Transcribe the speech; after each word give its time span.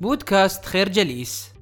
بودكاست 0.00 0.64
خير 0.64 0.88
جليس 0.88 1.52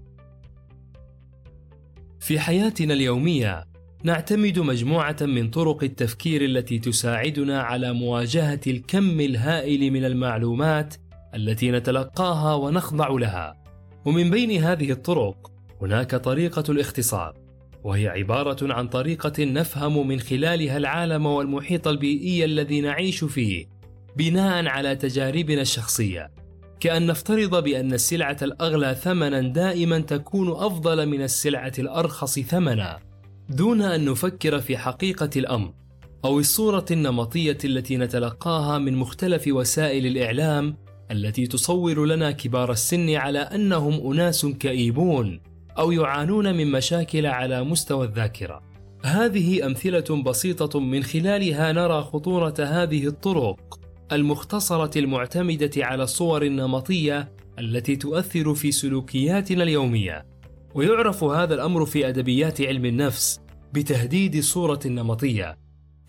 في 2.21 2.41
حياتنا 2.41 2.95
اليومية 2.95 3.65
نعتمد 4.03 4.59
مجموعة 4.59 5.17
من 5.21 5.51
طرق 5.51 5.85
التفكير 5.85 6.45
التي 6.45 6.79
تساعدنا 6.79 7.63
على 7.63 7.93
مواجهة 7.93 8.61
الكم 8.67 9.21
الهائل 9.21 9.91
من 9.91 10.05
المعلومات 10.05 10.95
التي 11.35 11.71
نتلقاها 11.71 12.55
ونخضع 12.55 13.09
لها. 13.09 13.55
ومن 14.05 14.31
بين 14.31 14.65
هذه 14.65 14.91
الطرق 14.91 15.53
هناك 15.81 16.15
طريقة 16.15 16.65
الاختصار، 16.69 17.35
وهي 17.85 18.09
عبارة 18.09 18.73
عن 18.73 18.89
طريقة 18.89 19.45
نفهم 19.45 20.09
من 20.09 20.21
خلالها 20.21 20.77
العالم 20.77 21.27
والمحيط 21.27 21.89
البيئي 21.89 22.45
الذي 22.45 22.81
نعيش 22.81 23.25
فيه، 23.25 23.67
بناء 24.17 24.67
على 24.67 24.97
تجاربنا 24.97 25.63
الشخصية. 25.63 26.48
كأن 26.81 27.07
نفترض 27.07 27.63
بأن 27.65 27.93
السلعة 27.93 28.37
الأغلى 28.43 28.95
ثمنا 28.95 29.41
دائما 29.41 29.99
تكون 29.99 30.51
أفضل 30.51 31.07
من 31.07 31.23
السلعة 31.23 31.73
الأرخص 31.79 32.39
ثمنا، 32.39 32.99
دون 33.49 33.83
أن 33.83 34.05
نفكر 34.05 34.61
في 34.61 34.77
حقيقة 34.77 35.31
الأمر 35.37 35.73
أو 36.25 36.39
الصورة 36.39 36.85
النمطية 36.91 37.59
التي 37.65 37.97
نتلقاها 37.97 38.79
من 38.79 38.97
مختلف 38.97 39.45
وسائل 39.49 40.07
الإعلام 40.07 40.77
التي 41.11 41.47
تصور 41.47 42.07
لنا 42.07 42.31
كبار 42.31 42.73
السن 42.73 43.15
على 43.15 43.39
أنهم 43.39 44.13
أناس 44.13 44.47
كئيبون 44.47 45.41
أو 45.79 45.93
يعانون 45.93 46.55
من 46.55 46.73
مشاكل 46.73 47.27
على 47.27 47.65
مستوى 47.65 48.07
الذاكرة. 48.07 48.63
هذه 49.05 49.67
أمثلة 49.67 50.23
بسيطة 50.23 50.81
من 50.81 51.03
خلالها 51.03 51.73
نرى 51.73 52.03
خطورة 52.03 52.55
هذه 52.59 53.07
الطرق 53.07 53.81
المختصرة 54.13 54.99
المعتمدة 54.99 55.71
على 55.77 56.03
الصور 56.03 56.43
النمطية 56.43 57.33
التي 57.59 57.97
تؤثر 57.97 58.55
في 58.55 58.73
سلوكياتنا 58.73 59.63
اليومية. 59.63 60.27
ويعرف 60.75 61.25
هذا 61.25 61.55
الأمر 61.55 61.87
في 61.87 62.09
أدبيات 62.09 62.61
علم 62.61 62.85
النفس 62.85 63.41
بتهديد 63.73 64.35
الصورة 64.35 64.81
النمطية، 64.87 65.59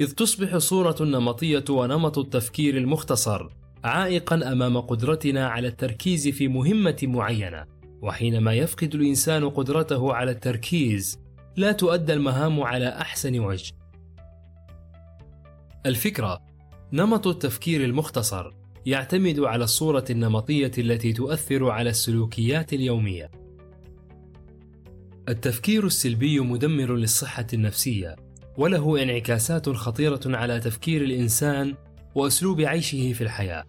إذ 0.02 0.12
تصبح 0.12 0.54
الصورة 0.54 0.96
النمطية 1.02 1.64
ونمط 1.70 2.18
التفكير 2.18 2.78
المختصر 2.78 3.50
عائقا 3.84 4.52
أمام 4.52 4.78
قدرتنا 4.78 5.48
على 5.48 5.68
التركيز 5.68 6.28
في 6.28 6.48
مهمة 6.48 6.98
معينة، 7.04 7.66
وحينما 8.02 8.54
يفقد 8.54 8.96
الإنسان 8.96 9.50
قدرته 9.50 10.14
على 10.14 10.32
التركيز، 10.32 11.20
لا 11.56 11.72
تؤدى 11.72 12.14
المهام 12.14 12.62
على 12.62 12.88
أحسن 12.88 13.40
وجه. 13.40 13.74
الفكرة 15.86 16.49
نمط 16.94 17.28
التفكير 17.28 17.84
المختصر 17.84 18.52
يعتمد 18.86 19.40
على 19.40 19.64
الصورة 19.64 20.06
النمطية 20.10 20.72
التي 20.78 21.14
تؤثر 21.14 21.70
على 21.70 21.90
السلوكيات 21.90 22.74
اليومية. 22.74 23.32
التفكير 25.30 25.86
السلبي 25.86 26.40
مدمر 26.40 26.96
للصحة 26.96 27.48
النفسية، 27.54 28.16
وله 28.58 29.04
انعكاسات 29.04 29.70
خطيرة 29.70 30.20
على 30.26 30.60
تفكير 30.60 31.02
الإنسان 31.02 31.76
وأسلوب 32.16 32.62
عيشه 32.62 33.14
في 33.14 33.22
الحياة. 33.22 33.64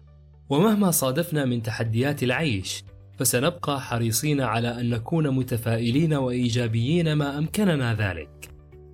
ومهما 0.49 0.91
صادفنا 0.91 1.45
من 1.45 1.61
تحديات 1.61 2.23
العيش، 2.23 2.83
فسنبقى 3.19 3.81
حريصين 3.81 4.41
على 4.41 4.79
أن 4.79 4.89
نكون 4.89 5.29
متفائلين 5.29 6.13
وإيجابيين 6.13 7.13
ما 7.13 7.37
أمكننا 7.37 7.93
ذلك، 7.95 8.49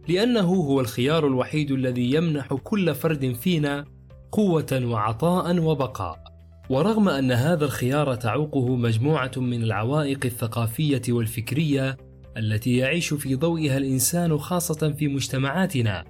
لأنه 0.07 0.47
هو 0.53 0.79
الخيار 0.79 1.27
الوحيد 1.27 1.71
الذي 1.71 2.13
يمنح 2.13 2.53
كل 2.53 2.95
فرد 2.95 3.33
فينا 3.33 3.96
قوة 4.31 4.81
وعطاء 4.83 5.59
وبقاء. 5.59 6.23
ورغم 6.69 7.09
أن 7.09 7.31
هذا 7.31 7.65
الخيار 7.65 8.15
تعوقه 8.15 8.75
مجموعة 8.75 9.31
من 9.37 9.63
العوائق 9.63 10.25
الثقافية 10.25 11.01
والفكرية 11.09 11.97
التي 12.37 12.77
يعيش 12.77 13.13
في 13.13 13.35
ضوئها 13.35 13.77
الإنسان 13.77 14.37
خاصة 14.37 14.93
في 14.99 15.07
مجتمعاتنا، 15.07 16.03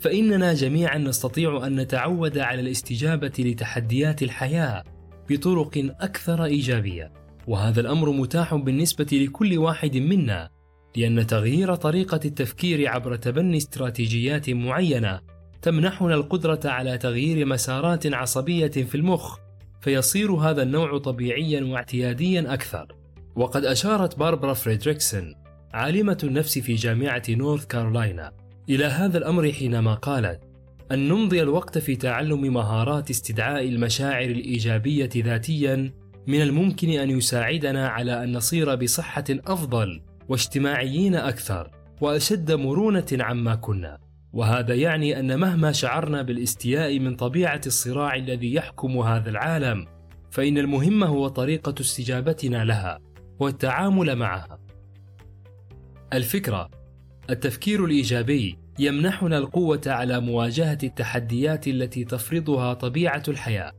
فإننا 0.00 0.54
جميعا 0.54 0.98
نستطيع 0.98 1.66
أن 1.66 1.76
نتعود 1.76 2.38
على 2.38 2.60
الاستجابة 2.60 3.32
لتحديات 3.38 4.22
الحياة 4.22 4.84
بطرق 5.30 5.94
أكثر 6.00 6.44
إيجابية، 6.44 7.12
وهذا 7.48 7.80
الأمر 7.80 8.10
متاح 8.10 8.54
بالنسبة 8.54 9.06
لكل 9.12 9.58
واحد 9.58 9.96
منا، 9.96 10.48
لأن 10.96 11.26
تغيير 11.26 11.74
طريقة 11.74 12.20
التفكير 12.24 12.88
عبر 12.88 13.16
تبني 13.16 13.56
استراتيجيات 13.56 14.50
معينة 14.50 15.20
تمنحنا 15.64 16.14
القدرة 16.14 16.60
على 16.64 16.98
تغيير 16.98 17.46
مسارات 17.46 18.14
عصبية 18.14 18.66
في 18.66 18.94
المخ، 18.94 19.38
فيصير 19.80 20.32
هذا 20.32 20.62
النوع 20.62 20.98
طبيعيا 20.98 21.64
واعتياديا 21.64 22.54
أكثر. 22.54 22.86
وقد 23.36 23.64
أشارت 23.64 24.18
باربرا 24.18 24.54
فريدريكسون 24.54 25.34
عالمة 25.74 26.18
النفس 26.24 26.58
في 26.58 26.74
جامعة 26.74 27.22
نورث 27.28 27.66
كارولاينا 27.66 28.32
إلى 28.68 28.84
هذا 28.84 29.18
الأمر 29.18 29.52
حينما 29.52 29.94
قالت: 29.94 30.40
أن 30.92 31.08
نمضي 31.08 31.42
الوقت 31.42 31.78
في 31.78 31.96
تعلم 31.96 32.54
مهارات 32.54 33.10
استدعاء 33.10 33.68
المشاعر 33.68 34.30
الإيجابية 34.30 35.10
ذاتيا 35.16 35.92
من 36.26 36.42
الممكن 36.42 36.90
أن 36.90 37.10
يساعدنا 37.10 37.88
على 37.88 38.24
أن 38.24 38.32
نصير 38.36 38.74
بصحة 38.74 39.24
أفضل 39.30 40.02
واجتماعيين 40.28 41.14
أكثر 41.14 41.70
وأشد 42.00 42.52
مرونة 42.52 43.06
عما 43.12 43.54
كنا. 43.54 44.13
وهذا 44.34 44.74
يعني 44.74 45.20
أن 45.20 45.38
مهما 45.38 45.72
شعرنا 45.72 46.22
بالاستياء 46.22 46.98
من 46.98 47.16
طبيعة 47.16 47.60
الصراع 47.66 48.14
الذي 48.14 48.54
يحكم 48.54 48.98
هذا 48.98 49.30
العالم، 49.30 49.86
فإن 50.30 50.58
المهم 50.58 51.04
هو 51.04 51.28
طريقة 51.28 51.74
استجابتنا 51.80 52.64
لها 52.64 53.00
والتعامل 53.40 54.16
معها. 54.16 54.58
الفكرة 56.12 56.70
التفكير 57.30 57.84
الإيجابي 57.84 58.58
يمنحنا 58.78 59.38
القوة 59.38 59.80
على 59.86 60.20
مواجهة 60.20 60.78
التحديات 60.82 61.68
التي 61.68 62.04
تفرضها 62.04 62.74
طبيعة 62.74 63.22
الحياة. 63.28 63.72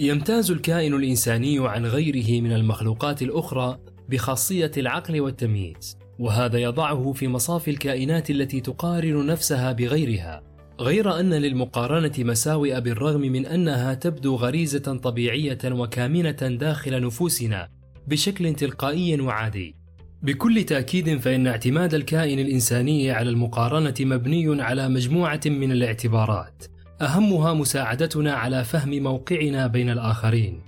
يمتاز 0.00 0.50
الكائن 0.50 0.94
الإنساني 0.94 1.68
عن 1.68 1.86
غيره 1.86 2.40
من 2.40 2.52
المخلوقات 2.52 3.22
الأخرى 3.22 3.78
بخاصية 4.08 4.70
العقل 4.76 5.20
والتمييز، 5.20 5.98
وهذا 6.22 6.58
يضعه 6.58 7.12
في 7.12 7.28
مصاف 7.28 7.68
الكائنات 7.68 8.30
التي 8.30 8.60
تقارن 8.60 9.26
نفسها 9.26 9.72
بغيرها، 9.72 10.42
غير 10.80 11.20
أن 11.20 11.34
للمقارنة 11.34 12.12
مساوئ 12.18 12.80
بالرغم 12.80 13.20
من 13.20 13.46
أنها 13.46 13.94
تبدو 13.94 14.36
غريزة 14.36 14.98
طبيعية 15.02 15.58
وكامنة 15.64 16.30
داخل 16.30 17.02
نفوسنا 17.06 17.68
بشكل 18.06 18.54
تلقائي 18.54 19.20
وعادي. 19.20 19.76
بكل 20.22 20.64
تأكيد 20.64 21.20
فإن 21.20 21.46
اعتماد 21.46 21.94
الكائن 21.94 22.38
الإنساني 22.38 23.10
على 23.10 23.30
المقارنة 23.30 23.94
مبني 24.00 24.62
على 24.62 24.88
مجموعة 24.88 25.40
من 25.46 25.72
الاعتبارات، 25.72 26.64
أهمها 27.00 27.54
مساعدتنا 27.54 28.32
على 28.32 28.64
فهم 28.64 29.02
موقعنا 29.02 29.66
بين 29.66 29.90
الآخرين، 29.90 30.60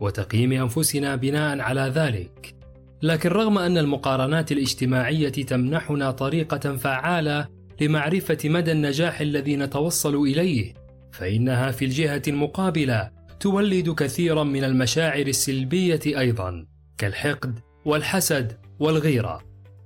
وتقييم 0.00 0.52
أنفسنا 0.52 1.16
بناء 1.16 1.60
على 1.60 1.92
ذلك. 1.94 2.61
لكن 3.02 3.28
رغم 3.28 3.58
أن 3.58 3.78
المقارنات 3.78 4.52
الاجتماعية 4.52 5.28
تمنحنا 5.28 6.10
طريقة 6.10 6.76
فعالة 6.76 7.48
لمعرفة 7.80 8.38
مدى 8.44 8.72
النجاح 8.72 9.20
الذي 9.20 9.56
نتوصل 9.56 10.14
إليه، 10.14 10.74
فإنها 11.12 11.70
في 11.70 11.84
الجهة 11.84 12.22
المقابلة 12.28 13.10
تولد 13.40 13.90
كثيرا 13.90 14.44
من 14.44 14.64
المشاعر 14.64 15.26
السلبية 15.26 16.00
أيضا، 16.06 16.66
كالحقد 16.98 17.58
والحسد 17.84 18.52
والغيرة. 18.80 19.40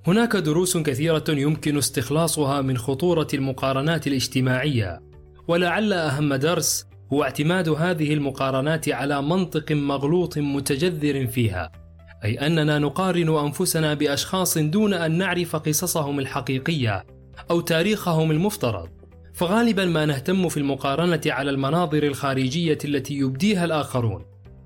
هناك 0.07 0.37
دروس 0.37 0.77
كثيرة 0.77 1.25
يمكن 1.29 1.79
استخلاصها 1.79 2.61
من 2.61 2.79
خطورة 2.79 3.29
المقارنات 3.35 4.07
الاجتماعية، 4.07 5.01
ولعل 5.49 5.93
أهم 5.93 6.35
درس 6.35 6.87
هو 7.13 7.23
اعتماد 7.23 7.69
هذه 7.69 8.15
المقارنات 8.15 8.89
على 8.89 9.23
منطق 9.23 9.73
مغلوط 9.73 10.39
متجذر 10.39 11.27
فيها، 11.27 11.86
أي 12.27 12.47
أننا 12.47 12.79
نقارن 12.79 13.39
أنفسنا 13.39 13.95
بأشخاص 13.95 14.59
دون 14.59 14.95
أن 14.95 15.19
نعرف 15.19 15.57
قصصهم 15.57 16.19
الحقيقية 16.19 17.07
أو 17.51 17.61
تاريخهم 17.61 18.31
المفترض. 18.31 18.89
فغالبا 19.35 19.85
ما 19.85 20.07
نهتم 20.07 20.49
في 20.49 20.57
المقارنة 20.57 21.21
على 21.27 21.51
المناظر 21.51 22.03
الخارجية 22.03 22.79
التي 22.85 23.15
يبديها 23.15 23.65
الآخرون، 23.65 24.25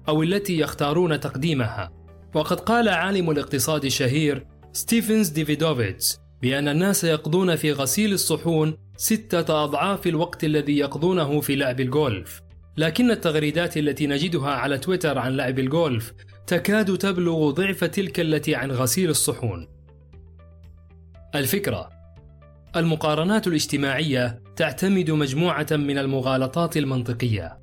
أو 0.09 0.23
التي 0.23 0.59
يختارون 0.59 1.21
تقديمها، 1.21 1.93
وقد 2.35 2.61
قال 2.61 2.89
عالم 2.89 3.31
الاقتصاد 3.31 3.85
الشهير 3.85 4.47
ستيفنز 4.73 5.29
دافيدوفيتس 5.29 6.21
بأن 6.43 6.69
الناس 6.69 7.05
يقضون 7.05 7.57
في 7.57 7.73
غسيل 7.73 8.13
الصحون 8.13 8.77
ستة 8.97 9.65
أضعاف 9.65 10.07
الوقت 10.07 10.45
الذي 10.45 10.79
يقضونه 10.79 11.41
في 11.41 11.57
لعب 11.57 11.81
الجولف 11.81 12.41
لكن 12.77 13.11
التغريدات 13.11 13.77
التي 13.77 14.07
نجدها 14.07 14.51
على 14.51 14.79
تويتر 14.79 15.19
عن 15.19 15.37
لعب 15.37 15.59
الجولف 15.59 16.13
تكاد 16.51 16.99
تبلغ 16.99 17.51
ضعف 17.51 17.85
تلك 17.85 18.21
التي 18.21 18.55
عن 18.55 18.71
غسيل 18.73 19.11
الصحون. 19.11 19.69
الفكرة 21.35 21.91
المقارنات 22.77 23.47
الاجتماعية 23.47 24.43
تعتمد 24.57 25.11
مجموعة 25.11 25.67
من 25.71 25.99
المغالطات 25.99 26.77
المنطقية. 26.77 27.59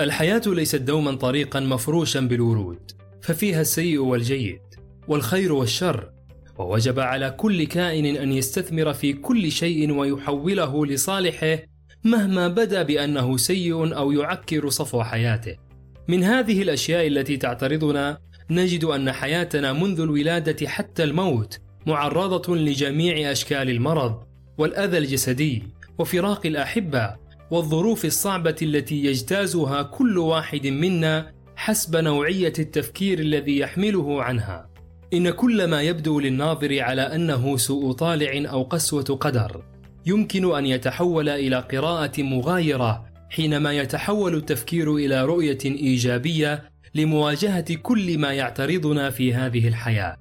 الحياة 0.00 0.42
ليست 0.46 0.76
دوما 0.76 1.14
طريقا 1.14 1.60
مفروشا 1.60 2.20
بالورود 2.20 2.90
ففيها 3.22 3.60
السيء 3.60 3.98
والجيد 3.98 4.60
والخير 5.08 5.52
والشر 5.52 6.10
ووجب 6.58 7.00
على 7.00 7.30
كل 7.30 7.66
كائن 7.66 8.16
أن 8.16 8.32
يستثمر 8.32 8.92
في 8.92 9.12
كل 9.12 9.52
شيء 9.52 9.92
ويحوله 9.92 10.86
لصالحه 10.86 11.58
مهما 12.04 12.48
بدا 12.48 12.82
بأنه 12.82 13.36
سيء 13.36 13.96
أو 13.96 14.12
يعكر 14.12 14.68
صفو 14.68 15.02
حياته. 15.02 15.69
من 16.10 16.24
هذه 16.24 16.62
الأشياء 16.62 17.06
التي 17.06 17.36
تعترضنا 17.36 18.18
نجد 18.50 18.84
أن 18.84 19.12
حياتنا 19.12 19.72
منذ 19.72 20.00
الولادة 20.00 20.68
حتى 20.68 21.04
الموت 21.04 21.58
معرضة 21.86 22.56
لجميع 22.56 23.32
أشكال 23.32 23.70
المرض 23.70 24.24
والأذى 24.58 24.98
الجسدي 24.98 25.62
وفراق 25.98 26.46
الأحبة 26.46 27.16
والظروف 27.50 28.04
الصعبة 28.04 28.56
التي 28.62 29.04
يجتازها 29.04 29.82
كل 29.82 30.18
واحد 30.18 30.66
منا 30.66 31.32
حسب 31.56 31.96
نوعية 31.96 32.52
التفكير 32.58 33.18
الذي 33.18 33.58
يحمله 33.58 34.22
عنها. 34.22 34.70
إن 35.14 35.30
كل 35.30 35.64
ما 35.64 35.82
يبدو 35.82 36.20
للناظر 36.20 36.80
على 36.80 37.02
أنه 37.02 37.56
سوء 37.56 37.92
طالع 37.92 38.50
أو 38.50 38.62
قسوة 38.62 39.18
قدر 39.20 39.64
يمكن 40.06 40.56
أن 40.56 40.66
يتحول 40.66 41.28
إلى 41.28 41.56
قراءة 41.56 42.22
مغايرة 42.22 43.09
حينما 43.30 43.72
يتحول 43.72 44.34
التفكير 44.34 44.94
إلى 44.96 45.24
رؤية 45.24 45.58
إيجابية 45.64 46.70
لمواجهة 46.94 47.74
كل 47.74 48.18
ما 48.18 48.32
يعترضنا 48.32 49.10
في 49.10 49.34
هذه 49.34 49.68
الحياة. 49.68 50.16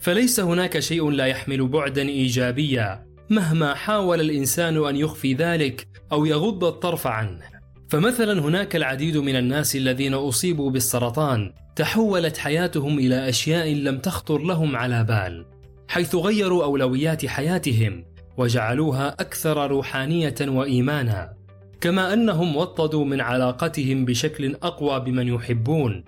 فليس 0.00 0.40
هناك 0.40 0.78
شيء 0.78 1.10
لا 1.10 1.26
يحمل 1.26 1.68
بعدا 1.68 2.02
إيجابيا 2.02 3.06
مهما 3.30 3.74
حاول 3.74 4.20
الإنسان 4.20 4.86
أن 4.86 4.96
يخفي 4.96 5.34
ذلك 5.34 5.88
أو 6.12 6.24
يغض 6.24 6.64
الطرف 6.64 7.06
عنه. 7.06 7.40
فمثلا 7.88 8.40
هناك 8.40 8.76
العديد 8.76 9.16
من 9.16 9.36
الناس 9.36 9.76
الذين 9.76 10.14
أصيبوا 10.14 10.70
بالسرطان 10.70 11.52
تحولت 11.76 12.36
حياتهم 12.36 12.98
إلى 12.98 13.28
أشياء 13.28 13.68
لم 13.74 13.98
تخطر 13.98 14.38
لهم 14.38 14.76
على 14.76 15.04
بال 15.04 15.46
حيث 15.88 16.14
غيروا 16.14 16.64
أولويات 16.64 17.26
حياتهم 17.26 18.04
وجعلوها 18.36 19.08
أكثر 19.08 19.70
روحانية 19.70 20.34
وإيمانا. 20.40 21.43
كما 21.84 22.12
أنهم 22.12 22.56
وطدوا 22.56 23.04
من 23.04 23.20
علاقتهم 23.20 24.04
بشكل 24.04 24.54
أقوى 24.54 25.00
بمن 25.00 25.28
يحبون 25.28 26.04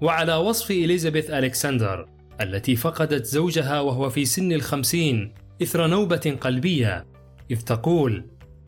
وعلى 0.00 0.34
وصف 0.34 0.70
إليزابيث 0.70 1.30
الكسندر 1.30 2.08
التي 2.40 2.76
فقدت 2.76 3.26
زوجها 3.26 3.80
وهو 3.80 4.10
في 4.10 4.24
سن 4.24 4.52
الخمسين 4.52 5.34
إثر 5.62 5.86
نوبة 5.86 6.38
قلبية 6.40 7.06
إذ 7.50 7.60
تقول 7.60 8.26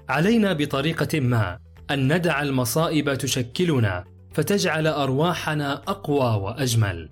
علينا 0.09 0.53
بطريقة 0.53 1.21
ما 1.21 1.59
أن 1.91 2.13
ندع 2.17 2.43
المصائب 2.43 3.15
تشكلنا 3.15 4.05
فتجعل 4.35 4.87
أرواحنا 4.87 5.75
أقوى 5.75 6.43
وأجمل. 6.43 7.09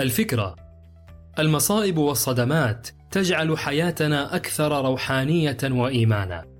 الفكرة 0.00 0.56
المصائب 1.38 1.98
والصدمات 1.98 2.88
تجعل 3.10 3.58
حياتنا 3.58 4.36
أكثر 4.36 4.84
روحانية 4.84 5.58
وإيمانا. 5.64 6.59